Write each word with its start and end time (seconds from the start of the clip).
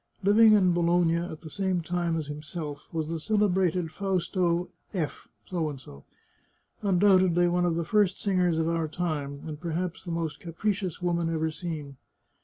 Living 0.23 0.53
in 0.53 0.73
Bologna 0.73 1.13
at 1.17 1.41
the 1.41 1.49
same 1.51 1.79
time 1.79 2.17
as 2.17 2.25
himself, 2.25 2.87
was 2.91 3.07
the 3.07 3.19
celebrated 3.19 3.91
Fausta 3.91 4.65
F, 4.95 5.27
undoubtedly 6.81 7.47
one 7.47 7.65
of 7.67 7.75
the 7.75 7.85
first 7.85 8.19
singers 8.19 8.57
of 8.57 8.67
our 8.67 8.87
time, 8.87 9.41
and 9.45 9.61
perhaps 9.61 10.03
the 10.03 10.09
most 10.09 10.39
capricious 10.39 11.03
woman 11.03 11.31
ever 11.31 11.51
seen. 11.51 11.97